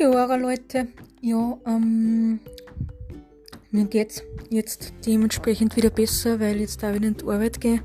Jahre, 0.00 0.38
Leute. 0.38 0.88
Ja, 1.20 1.58
ähm, 1.66 2.40
mir 3.70 3.84
geht's 3.84 4.22
jetzt 4.48 4.94
dementsprechend 5.06 5.76
wieder 5.76 5.90
besser, 5.90 6.40
weil 6.40 6.54
ich 6.54 6.62
jetzt 6.62 6.82
da 6.82 6.94
wieder 6.94 7.08
in 7.08 7.16
die 7.18 7.24
Arbeit 7.24 7.60
gehe 7.60 7.82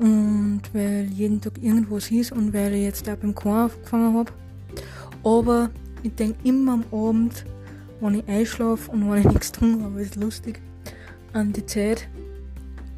und 0.00 0.62
weil 0.72 1.08
jeden 1.12 1.40
Tag 1.40 1.52
irgendwas 1.62 2.10
ist 2.10 2.32
und 2.32 2.52
weil 2.52 2.74
ich 2.74 2.82
jetzt 2.82 3.08
auch 3.08 3.16
beim 3.16 3.36
Korn 3.36 3.66
aufgefangen 3.66 4.14
habe. 4.14 4.32
Aber 5.22 5.70
ich 6.02 6.12
denke 6.16 6.38
immer 6.42 6.72
am 6.72 6.84
Abend, 6.90 7.44
wenn 8.00 8.14
ich 8.14 8.28
einschlafe 8.28 8.90
und 8.90 9.08
wenn 9.08 9.20
ich 9.20 9.26
nichts 9.26 9.52
tue, 9.52 9.78
aber 9.84 10.00
ist 10.00 10.16
lustig, 10.16 10.60
an 11.34 11.52
die 11.52 11.64
Zeit, 11.64 12.08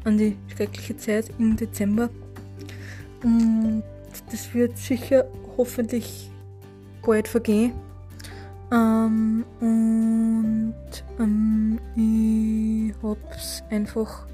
an 0.03 0.17
die 0.17 0.35
schreckliche 0.47 0.97
Zeit 0.97 1.25
im 1.37 1.55
Dezember. 1.55 2.09
Und 3.23 3.83
das 4.31 4.51
wird 4.55 4.79
sicher 4.79 5.27
hoffentlich 5.57 6.31
bald 7.03 7.27
vergehen. 7.27 7.73
Ähm, 8.71 9.43
und 9.59 10.73
ähm, 11.19 11.79
ich 11.95 12.93
hab's 13.03 13.63
einfach 13.69 14.25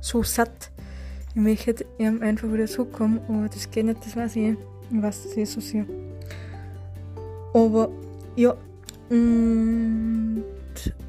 so 0.00 0.22
satt. 0.22 0.70
Ich 1.30 1.40
möchte 1.40 1.84
ihm 1.98 2.20
einfach 2.22 2.52
wieder 2.52 2.66
zurückkommen, 2.66 3.20
aber 3.28 3.48
das 3.48 3.70
geht 3.70 3.86
nicht, 3.86 4.04
das 4.04 4.16
weiß 4.16 4.36
ich. 4.36 4.56
Ich 4.90 5.02
weiß 5.02 5.24
das 5.24 5.36
eh 5.36 5.44
so 5.44 5.60
sehr. 5.60 5.86
Aber 7.54 7.88
ja, 8.36 8.56
und 9.10 10.44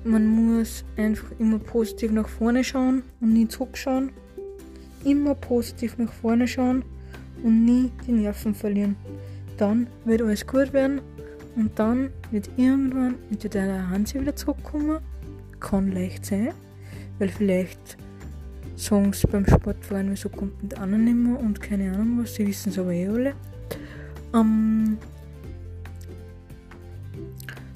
man 0.04 0.28
muss 0.28 0.86
einfach 0.96 1.32
immer 1.40 1.58
positiv 1.58 2.12
nach 2.12 2.28
vorne 2.28 2.64
schauen 2.64 3.04
und 3.20 3.34
nie 3.34 3.48
zurückschauen. 3.48 4.12
Immer 5.04 5.34
positiv 5.34 5.98
nach 5.98 6.12
vorne 6.12 6.48
schauen 6.48 6.84
und 7.44 7.66
nie 7.66 7.92
die 8.06 8.12
Nerven 8.12 8.54
verlieren. 8.54 8.96
Dann 9.58 9.88
wird 10.04 10.22
alles 10.22 10.46
gut 10.46 10.74
werden 10.74 11.02
und 11.56 11.78
dann 11.80 12.10
wird 12.32 12.50
irgendwann 12.58 13.16
mit 13.30 13.54
der 13.54 13.90
Hansi 13.90 14.20
wieder 14.20 14.36
zurückkommen. 14.36 15.00
Kann 15.60 15.92
leicht 15.92 16.26
sein, 16.26 16.54
weil 17.18 17.30
vielleicht 17.30 17.98
sagen 18.76 19.14
sie 19.14 19.28
beim 19.28 19.46
Sportverein, 19.46 20.12
wieso 20.12 20.30
kommt 20.30 20.62
mit 20.62 20.78
anderen 20.78 21.06
nicht 21.06 21.16
mehr 21.16 21.40
und 21.40 21.62
keine 21.62 21.94
Ahnung 21.94 22.20
was, 22.22 22.36
sie 22.36 22.46
wissen 22.46 22.70
es 22.70 22.80
aber 22.80 22.92
eh 22.92 23.08
alle. 23.08 23.36
Ähm, 24.34 24.98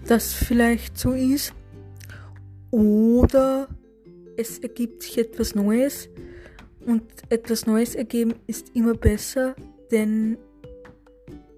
das 0.06 0.34
vielleicht 0.34 0.98
so 0.98 1.14
ist. 1.14 1.54
Oder 2.72 3.68
es 4.38 4.60
ergibt 4.60 5.04
sich 5.04 5.18
etwas 5.18 5.56
Neues. 5.56 6.10
Und 6.86 7.04
etwas 7.30 7.66
Neues 7.66 7.96
ergeben 7.96 8.34
ist 8.48 8.76
immer 8.76 8.94
besser, 8.94 9.56
denn 9.92 10.38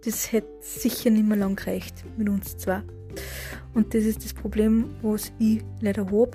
das 0.04 0.32
hätte 0.32 0.48
sicher 0.62 1.10
nicht 1.10 1.28
mehr 1.28 1.38
lang 1.38 1.56
gereicht 1.56 2.04
mit 2.18 2.30
uns 2.30 2.58
zwei. 2.58 2.82
Und 3.74 3.94
das 3.94 4.04
ist 4.04 4.24
das 4.24 4.34
Problem, 4.34 4.86
was 5.02 5.32
ich 5.40 5.64
leider 5.80 6.06
habe. 6.06 6.32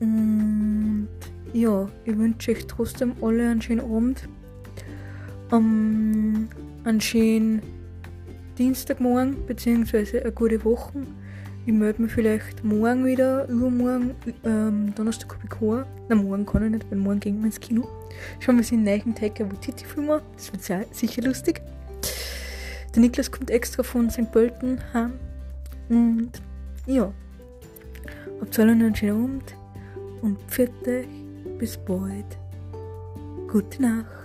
Und 0.00 1.08
ja, 1.52 1.88
ich 2.04 2.16
wünsche 2.16 2.52
euch 2.52 2.66
trotzdem 2.66 3.12
alle 3.20 3.50
einen 3.50 3.62
schönen 3.62 3.80
Abend. 3.80 4.28
Um, 5.50 6.48
einen 6.84 7.00
schönen 7.00 7.60
Dienstagmorgen, 8.58 9.46
beziehungsweise 9.46 10.22
eine 10.22 10.32
gute 10.32 10.64
Woche. 10.64 10.92
Ich 11.66 11.72
melde 11.72 12.02
mich 12.02 12.12
vielleicht 12.12 12.64
morgen 12.64 13.04
wieder, 13.04 13.46
übermorgen, 13.48 14.14
ähm, 14.44 14.92
Donnerstag 14.96 15.34
habe 15.34 15.44
ich 15.44 15.50
keinen. 15.50 15.84
Na, 16.08 16.16
morgen 16.16 16.46
kann 16.46 16.64
ich 16.64 16.70
nicht, 16.70 16.90
weil 16.90 16.98
morgen 16.98 17.20
gehen 17.20 17.38
wir 17.38 17.46
ins 17.46 17.60
Kino. 17.60 17.86
Schauen 18.40 18.56
wir 18.56 18.60
uns 18.60 18.70
den 18.70 18.82
neuen 18.82 19.14
Taika 19.14 19.44
Waititi 19.44 19.84
Film 19.84 20.10
an. 20.10 20.22
Das 20.34 20.50
wird 20.52 20.62
sehr, 20.62 20.86
sicher 20.90 21.22
lustig. 21.22 21.62
Der 22.94 23.00
Niklas 23.00 23.30
kommt 23.30 23.50
extra 23.50 23.82
von 23.82 24.10
St. 24.10 24.30
Pölten 24.30 24.80
heim. 24.92 25.12
Und 25.88 26.30
ja, 26.86 27.12
habt 28.40 28.58
alle 28.58 28.72
einen 28.72 28.94
schönen 28.94 29.24
Abend 29.24 29.54
und 30.20 30.38
pfiat 30.48 30.70
euch. 30.86 31.06
Bis 31.58 31.76
bald. 31.76 32.38
Gute 33.48 33.82
Nacht. 33.82 34.21